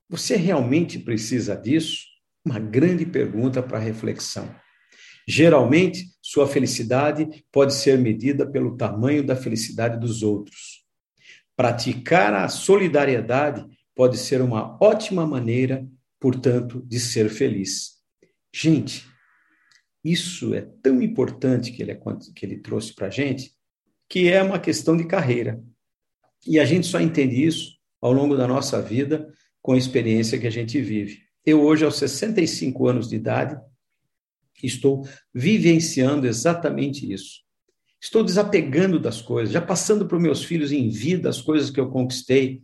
Você 0.07 0.37
realmente 0.37 0.97
precisa 0.97 1.57
disso? 1.57 2.05
Uma 2.45 2.57
grande 2.57 3.05
pergunta 3.05 3.61
para 3.61 3.77
reflexão. 3.77 4.49
Geralmente, 5.27 6.05
sua 6.21 6.47
felicidade 6.47 7.43
pode 7.51 7.73
ser 7.73 7.99
medida 7.99 8.49
pelo 8.49 8.77
tamanho 8.77 9.25
da 9.25 9.35
felicidade 9.35 9.99
dos 9.99 10.23
outros. 10.23 10.85
Praticar 11.53 12.33
a 12.33 12.47
solidariedade 12.47 13.65
pode 13.93 14.17
ser 14.17 14.41
uma 14.41 14.77
ótima 14.81 15.27
maneira, 15.27 15.85
portanto, 16.17 16.81
de 16.87 16.97
ser 16.97 17.29
feliz. 17.29 17.95
Gente, 18.53 19.05
isso 20.01 20.53
é 20.53 20.61
tão 20.61 21.01
importante 21.01 21.73
que 21.73 21.81
ele, 21.81 21.91
é, 21.91 21.99
que 22.33 22.45
ele 22.45 22.59
trouxe 22.59 22.93
para 22.93 23.07
a 23.07 23.09
gente, 23.09 23.54
que 24.09 24.29
é 24.29 24.41
uma 24.41 24.59
questão 24.59 24.95
de 24.95 25.05
carreira. 25.05 25.61
E 26.45 26.59
a 26.59 26.65
gente 26.65 26.87
só 26.87 26.99
entende 26.99 27.43
isso 27.43 27.75
ao 28.01 28.13
longo 28.13 28.37
da 28.37 28.47
nossa 28.47 28.81
vida 28.81 29.33
com 29.61 29.73
a 29.73 29.77
experiência 29.77 30.37
que 30.37 30.45
a 30.47 30.51
gente 30.51 30.79
vive. 30.79 31.23
Eu 31.45 31.61
hoje, 31.61 31.85
aos 31.85 31.97
65 31.97 32.87
anos 32.87 33.09
de 33.09 33.15
idade, 33.15 33.59
estou 34.61 35.07
vivenciando 35.33 36.27
exatamente 36.27 37.11
isso. 37.11 37.43
Estou 37.99 38.23
desapegando 38.23 38.99
das 38.99 39.21
coisas, 39.21 39.51
já 39.51 39.61
passando 39.61 40.07
para 40.07 40.17
os 40.17 40.21
meus 40.21 40.43
filhos 40.43 40.71
em 40.71 40.89
vida 40.89 41.29
as 41.29 41.41
coisas 41.41 41.69
que 41.69 41.79
eu 41.79 41.89
conquistei. 41.89 42.63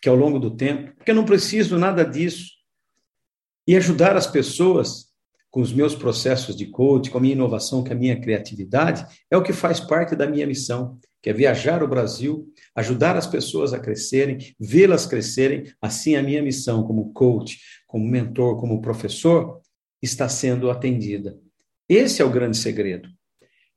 que 0.00 0.08
ao 0.08 0.16
longo 0.16 0.40
do 0.40 0.50
tempo, 0.50 0.96
porque 0.96 1.12
eu 1.12 1.14
não 1.14 1.24
preciso 1.24 1.78
nada 1.78 2.04
disso. 2.04 2.50
E 3.66 3.76
ajudar 3.76 4.16
as 4.16 4.26
pessoas 4.26 5.11
com 5.52 5.60
os 5.60 5.70
meus 5.70 5.94
processos 5.94 6.56
de 6.56 6.64
coach, 6.64 7.10
com 7.10 7.18
a 7.18 7.20
minha 7.20 7.34
inovação, 7.34 7.84
com 7.84 7.92
a 7.92 7.94
minha 7.94 8.18
criatividade, 8.18 9.06
é 9.30 9.36
o 9.36 9.42
que 9.42 9.52
faz 9.52 9.78
parte 9.78 10.16
da 10.16 10.26
minha 10.26 10.46
missão, 10.46 10.98
que 11.20 11.28
é 11.28 11.32
viajar 11.32 11.82
o 11.82 11.88
Brasil, 11.88 12.48
ajudar 12.74 13.18
as 13.18 13.26
pessoas 13.26 13.74
a 13.74 13.78
crescerem, 13.78 14.38
vê-las 14.58 15.04
crescerem. 15.04 15.70
Assim, 15.80 16.16
a 16.16 16.22
minha 16.22 16.42
missão 16.42 16.82
como 16.82 17.12
coach, 17.12 17.60
como 17.86 18.08
mentor, 18.08 18.58
como 18.58 18.80
professor, 18.80 19.60
está 20.00 20.26
sendo 20.26 20.70
atendida. 20.70 21.38
Esse 21.86 22.22
é 22.22 22.24
o 22.24 22.30
grande 22.30 22.56
segredo. 22.56 23.10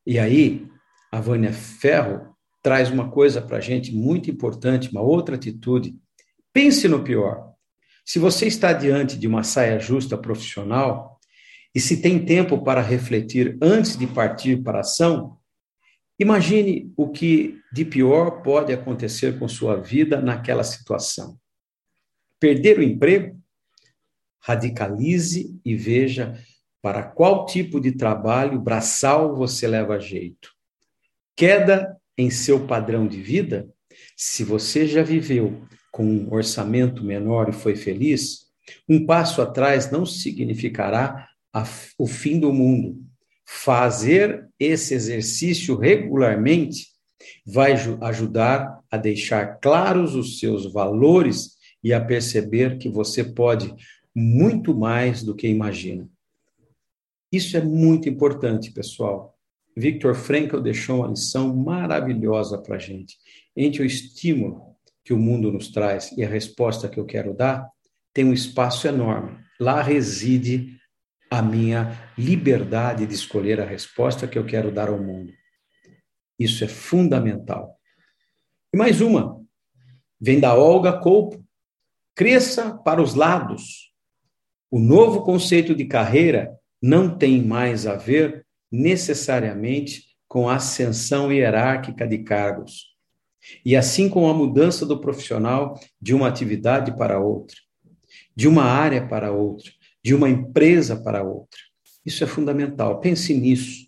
E 0.07 0.17
aí, 0.17 0.65
a 1.11 1.19
Vânia 1.19 1.51
Ferro 1.51 2.33
traz 2.63 2.89
uma 2.89 3.11
coisa 3.11 3.41
para 3.41 3.57
a 3.57 3.61
gente 3.61 3.93
muito 3.93 4.31
importante, 4.31 4.89
uma 4.89 5.01
outra 5.01 5.35
atitude. 5.35 5.93
Pense 6.53 6.87
no 6.87 7.03
pior. 7.03 7.51
Se 8.05 8.17
você 8.17 8.47
está 8.47 8.71
diante 8.71 9.17
de 9.17 9.27
uma 9.27 9.43
saia 9.43 9.77
justa 9.77 10.17
profissional 10.17 11.14
e 11.75 11.81
se 11.81 12.01
tem 12.01 12.23
tempo 12.23 12.63
para 12.63 12.79
refletir 12.79 13.57
antes 13.61 13.97
de 13.97 14.07
partir 14.07 14.63
para 14.63 14.77
a 14.77 14.81
ação, 14.81 15.37
imagine 16.17 16.93
o 16.95 17.09
que 17.09 17.59
de 17.73 17.83
pior 17.83 18.41
pode 18.41 18.71
acontecer 18.71 19.37
com 19.37 19.45
sua 19.49 19.75
vida 19.75 20.21
naquela 20.21 20.63
situação. 20.63 21.37
Perder 22.39 22.79
o 22.79 22.83
emprego? 22.83 23.37
Radicalize 24.39 25.59
e 25.65 25.75
veja 25.75 26.41
para 26.81 27.03
qual 27.03 27.45
tipo 27.45 27.81
de 27.81 27.91
trabalho 27.91 28.57
braçal 28.57 29.35
você 29.35 29.67
leva 29.67 29.99
jeito. 29.99 30.53
Queda 31.35 31.99
em 32.17 32.29
seu 32.29 32.65
padrão 32.65 33.05
de 33.05 33.21
vida? 33.21 33.67
Se 34.15 34.45
você 34.45 34.87
já 34.87 35.03
viveu 35.03 35.65
com 35.91 36.05
um 36.05 36.31
orçamento 36.31 37.03
menor 37.03 37.49
e 37.49 37.53
foi 37.53 37.75
feliz, 37.75 38.45
um 38.87 39.05
passo 39.05 39.41
atrás 39.41 39.91
não 39.91 40.05
significará 40.05 41.27
a, 41.55 41.63
o 41.97 42.05
fim 42.05 42.37
do 42.37 42.51
mundo. 42.51 43.01
Fazer 43.45 44.49
esse 44.59 44.93
exercício 44.93 45.77
regularmente 45.77 46.87
vai 47.45 47.73
ajudar 48.01 48.81
a 48.91 48.97
deixar 48.97 49.59
claros 49.61 50.15
os 50.15 50.37
seus 50.37 50.71
valores 50.71 51.55
e 51.81 51.93
a 51.93 52.03
perceber 52.03 52.77
que 52.77 52.89
você 52.89 53.23
pode 53.23 53.73
muito 54.13 54.75
mais 54.75 55.23
do 55.23 55.33
que 55.33 55.47
imagina. 55.47 56.09
Isso 57.31 57.55
é 57.55 57.61
muito 57.61 58.09
importante, 58.09 58.71
pessoal. 58.71 59.37
Victor 59.77 60.13
Frankl 60.13 60.59
deixou 60.59 60.99
uma 60.99 61.07
lição 61.07 61.55
maravilhosa 61.55 62.57
para 62.57 62.75
a 62.75 62.79
gente. 62.79 63.17
Entre 63.55 63.81
o 63.81 63.85
estímulo 63.85 64.75
que 65.03 65.13
o 65.13 65.17
mundo 65.17 65.51
nos 65.51 65.69
traz 65.69 66.11
e 66.17 66.23
a 66.23 66.27
resposta 66.27 66.89
que 66.89 66.99
eu 66.99 67.05
quero 67.05 67.33
dar, 67.33 67.69
tem 68.13 68.25
um 68.25 68.33
espaço 68.33 68.87
enorme. 68.87 69.37
Lá 69.59 69.81
reside 69.81 70.75
a 71.29 71.41
minha 71.41 72.11
liberdade 72.17 73.05
de 73.05 73.13
escolher 73.13 73.59
a 73.59 73.65
resposta 73.65 74.27
que 74.27 74.37
eu 74.37 74.45
quero 74.45 74.71
dar 74.71 74.89
ao 74.89 75.01
mundo. 75.01 75.33
Isso 76.39 76.63
é 76.63 76.67
fundamental. 76.67 77.77
E 78.73 78.77
mais 78.77 79.01
uma, 79.01 79.41
vem 80.19 80.39
da 80.39 80.55
Olga 80.55 80.93
Colpo. 80.93 81.43
Cresça 82.13 82.77
para 82.77 83.01
os 83.01 83.13
lados. 83.13 83.93
O 84.69 84.79
novo 84.79 85.21
conceito 85.23 85.75
de 85.75 85.85
carreira 85.85 86.57
não 86.81 87.17
tem 87.17 87.41
mais 87.41 87.87
a 87.87 87.95
ver 87.95 88.45
necessariamente 88.71 90.03
com 90.27 90.49
a 90.49 90.55
ascensão 90.55 91.31
hierárquica 91.31 92.07
de 92.07 92.19
cargos. 92.19 92.95
E 93.63 93.75
assim 93.75 94.09
com 94.09 94.29
a 94.29 94.33
mudança 94.33 94.85
do 94.85 94.99
profissional 94.99 95.79
de 96.01 96.13
uma 96.13 96.27
atividade 96.27 96.95
para 96.97 97.19
outra, 97.19 97.55
de 98.35 98.47
uma 98.47 98.63
área 98.63 99.07
para 99.07 99.31
outra, 99.31 99.71
de 100.05 100.13
uma 100.13 100.29
empresa 100.29 100.95
para 100.95 101.23
outra. 101.23 101.59
Isso 102.05 102.23
é 102.23 102.27
fundamental. 102.27 102.99
Pense 102.99 103.33
nisso. 103.33 103.87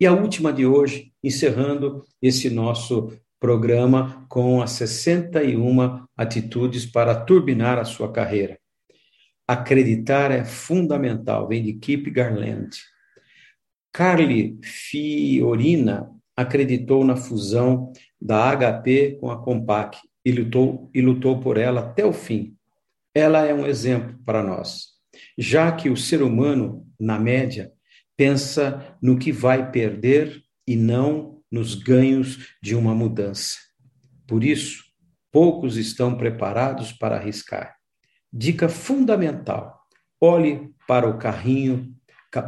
E 0.00 0.06
a 0.06 0.12
última 0.14 0.50
de 0.50 0.64
hoje, 0.64 1.12
encerrando 1.22 2.02
esse 2.22 2.48
nosso 2.48 3.12
programa 3.38 4.24
com 4.30 4.62
as 4.62 4.70
61 4.70 6.06
atitudes 6.16 6.86
para 6.86 7.14
turbinar 7.14 7.78
a 7.78 7.84
sua 7.84 8.10
carreira. 8.10 8.58
Acreditar 9.46 10.30
é 10.30 10.46
fundamental, 10.46 11.46
vem 11.46 11.62
de 11.62 11.74
Kip 11.74 12.10
Garland. 12.10 12.70
Carly 13.92 14.58
Fiorina 14.62 16.10
acreditou 16.34 17.04
na 17.04 17.16
fusão 17.16 17.92
da 18.18 18.50
HP 18.56 19.18
com 19.20 19.30
a 19.30 19.36
Compaq 19.36 19.98
e 20.24 20.32
lutou, 20.32 20.90
e 20.94 21.02
lutou 21.02 21.38
por 21.38 21.58
ela 21.58 21.80
até 21.80 22.02
o 22.02 22.14
fim. 22.14 22.56
Ela 23.14 23.44
é 23.44 23.52
um 23.52 23.66
exemplo 23.66 24.18
para 24.24 24.42
nós, 24.42 24.97
já 25.36 25.72
que 25.72 25.88
o 25.88 25.96
ser 25.96 26.22
humano, 26.22 26.86
na 26.98 27.18
média, 27.18 27.72
pensa 28.16 28.96
no 29.00 29.18
que 29.18 29.32
vai 29.32 29.70
perder 29.70 30.42
e 30.66 30.76
não 30.76 31.40
nos 31.50 31.74
ganhos 31.74 32.56
de 32.62 32.74
uma 32.74 32.94
mudança. 32.94 33.56
Por 34.26 34.44
isso, 34.44 34.84
poucos 35.32 35.76
estão 35.76 36.16
preparados 36.16 36.92
para 36.92 37.16
arriscar. 37.16 37.76
Dica 38.32 38.68
fundamental: 38.68 39.80
olhe 40.20 40.70
para 40.86 41.08
o 41.08 41.18
carrinho, 41.18 41.94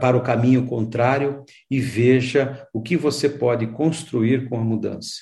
para 0.00 0.16
o 0.16 0.22
caminho 0.22 0.66
contrário 0.66 1.44
e 1.70 1.80
veja 1.80 2.68
o 2.72 2.83
que 2.83 2.96
você 2.96 3.28
pode 3.28 3.66
construir 3.68 4.48
com 4.48 4.59
a 4.59 4.64
mudança. 4.64 5.14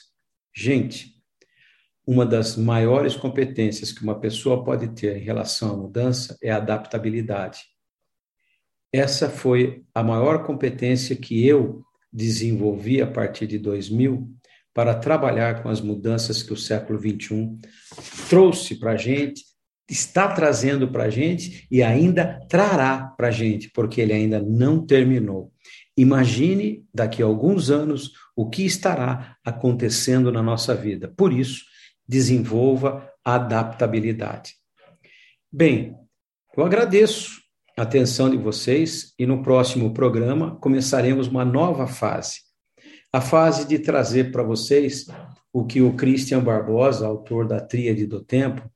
Gente, 0.55 1.18
uma 2.09 2.25
das 2.25 2.57
maiores 2.57 3.15
competências 3.15 3.93
que 3.93 4.03
uma 4.03 4.19
pessoa 4.19 4.65
pode 4.65 4.89
ter 4.95 5.19
em 5.19 5.23
relação 5.23 5.75
à 5.75 5.77
mudança 5.77 6.39
é 6.43 6.51
a 6.51 6.57
adaptabilidade. 6.57 7.65
Essa 8.91 9.29
foi 9.29 9.85
a 9.95 10.03
maior 10.03 10.43
competência 10.43 11.15
que 11.15 11.47
eu 11.47 11.83
desenvolvi 12.11 13.03
a 13.03 13.07
partir 13.07 13.47
de 13.47 13.59
2000 13.59 14.27
para 14.73 14.95
trabalhar 14.95 15.63
com 15.63 15.69
as 15.69 15.83
mudanças 15.83 16.43
que 16.43 16.51
o 16.51 16.57
século 16.57 16.99
XXI 16.99 17.59
trouxe 18.31 18.77
para 18.77 18.93
a 18.93 18.97
gente 18.97 19.43
está 19.87 20.29
trazendo 20.29 20.89
para 20.89 21.05
a 21.05 21.11
gente 21.11 21.67
e 21.71 21.83
ainda 21.83 22.41
trará 22.49 23.15
para 23.17 23.29
a 23.29 23.31
gente, 23.31 23.71
porque 23.71 24.01
ele 24.01 24.13
ainda 24.13 24.41
não 24.41 24.85
terminou. 24.85 25.51
Imagine 25.97 26.85
daqui 26.93 27.23
a 27.23 27.27
alguns 27.27 27.71
anos 27.71 28.13
o 28.37 28.49
que 28.49 28.65
estará 28.65 29.37
acontecendo 29.45 30.31
na 30.31 30.43
nossa 30.43 30.75
vida. 30.75 31.13
Por 31.17 31.33
isso, 31.33 31.65
desenvolva 32.09 33.09
adaptabilidade. 33.25 34.55
Bem, 35.53 35.95
eu 36.57 36.65
agradeço 36.65 37.43
a 37.77 37.83
atenção 37.83 38.31
de 38.31 38.37
vocês 38.37 39.13
e 39.19 39.27
no 39.27 39.43
próximo 39.43 39.93
programa 39.93 40.57
começaremos 40.57 41.29
uma 41.29 41.45
nova 41.45 41.87
fase. 41.87 42.41
A 43.13 43.21
fase 43.21 43.67
de 43.67 43.79
trazer 43.79 44.33
para 44.33 44.43
vocês 44.43 45.07
o 45.53 45.65
que 45.65 45.81
o 45.81 45.95
Christian 45.95 46.43
Barbosa, 46.43 47.07
autor 47.07 47.47
da 47.47 47.61
Tríade 47.61 48.07
do 48.07 48.23
Tempo, 48.23 48.69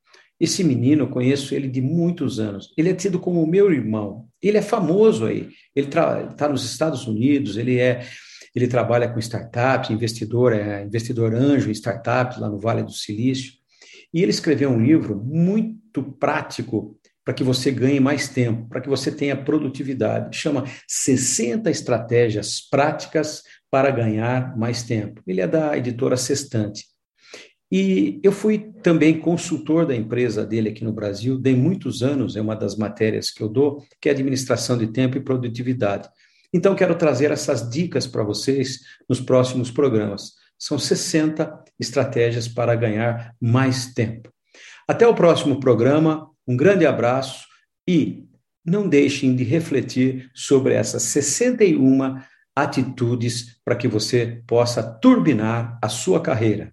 esse 0.42 0.64
menino, 0.64 1.04
eu 1.04 1.08
conheço 1.08 1.54
ele 1.54 1.68
de 1.68 1.80
muitos 1.80 2.40
anos. 2.40 2.72
Ele 2.76 2.90
é 2.90 2.94
tido 2.94 3.20
como 3.20 3.46
meu 3.46 3.72
irmão. 3.72 4.26
Ele 4.42 4.58
é 4.58 4.62
famoso 4.62 5.24
aí. 5.24 5.48
Ele 5.74 5.86
está 5.86 6.48
nos 6.48 6.64
Estados 6.64 7.06
Unidos, 7.06 7.56
ele 7.56 7.78
é 7.78 8.04
ele 8.54 8.68
trabalha 8.68 9.08
com 9.08 9.18
startups, 9.18 9.90
investidor, 9.90 10.52
é 10.52 10.84
investidor 10.84 11.34
anjo 11.34 11.68
em 11.68 11.72
startups 11.72 12.38
lá 12.38 12.48
no 12.48 12.58
Vale 12.58 12.82
do 12.82 12.92
Silício. 12.92 13.52
E 14.12 14.20
ele 14.20 14.30
escreveu 14.30 14.70
um 14.70 14.80
livro 14.80 15.16
muito 15.16 16.02
prático 16.02 16.98
para 17.24 17.32
que 17.32 17.44
você 17.44 17.70
ganhe 17.70 18.00
mais 18.00 18.28
tempo, 18.28 18.68
para 18.68 18.80
que 18.80 18.88
você 18.88 19.10
tenha 19.10 19.36
produtividade. 19.36 20.36
Chama 20.36 20.64
60 20.86 21.70
estratégias 21.70 22.60
práticas 22.60 23.42
para 23.70 23.90
ganhar 23.90 24.56
mais 24.56 24.82
tempo. 24.82 25.22
Ele 25.26 25.40
é 25.40 25.46
da 25.46 25.76
editora 25.76 26.16
Sextante. 26.16 26.84
E 27.70 28.20
eu 28.22 28.32
fui 28.32 28.70
também 28.82 29.18
consultor 29.18 29.86
da 29.86 29.96
empresa 29.96 30.44
dele 30.44 30.68
aqui 30.68 30.84
no 30.84 30.92
Brasil, 30.92 31.38
dei 31.38 31.54
muitos 31.54 32.02
anos, 32.02 32.36
é 32.36 32.40
uma 32.42 32.54
das 32.54 32.76
matérias 32.76 33.30
que 33.30 33.42
eu 33.42 33.48
dou, 33.48 33.82
que 33.98 34.10
é 34.10 34.12
administração 34.12 34.76
de 34.76 34.88
tempo 34.88 35.16
e 35.16 35.22
produtividade. 35.22 36.06
Então, 36.52 36.74
quero 36.74 36.94
trazer 36.94 37.30
essas 37.30 37.68
dicas 37.68 38.06
para 38.06 38.22
vocês 38.22 38.80
nos 39.08 39.20
próximos 39.20 39.70
programas. 39.70 40.32
São 40.58 40.78
60 40.78 41.64
estratégias 41.80 42.46
para 42.46 42.74
ganhar 42.74 43.34
mais 43.40 43.92
tempo. 43.94 44.30
Até 44.86 45.06
o 45.06 45.14
próximo 45.14 45.58
programa, 45.58 46.28
um 46.46 46.56
grande 46.56 46.84
abraço 46.84 47.46
e 47.88 48.26
não 48.64 48.88
deixem 48.88 49.34
de 49.34 49.42
refletir 49.42 50.30
sobre 50.34 50.74
essas 50.74 51.02
61 51.04 52.20
atitudes 52.54 53.56
para 53.64 53.74
que 53.74 53.88
você 53.88 54.42
possa 54.46 54.82
turbinar 54.82 55.78
a 55.82 55.88
sua 55.88 56.20
carreira. 56.20 56.72